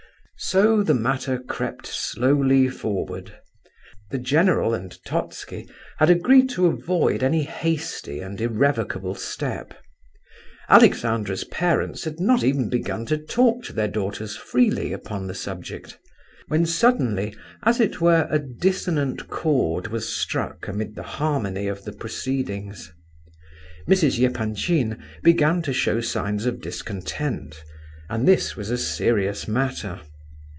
[0.43, 3.35] So the matter crept slowly forward.
[4.09, 9.75] The general and Totski had agreed to avoid any hasty and irrevocable step.
[10.67, 15.99] Alexandra's parents had not even begun to talk to their daughters freely upon the subject,
[16.47, 21.93] when suddenly, as it were, a dissonant chord was struck amid the harmony of the
[21.93, 22.91] proceedings.
[23.87, 24.17] Mrs.
[24.19, 27.63] Epanchin began to show signs of discontent,
[28.09, 30.01] and that was a serious matter.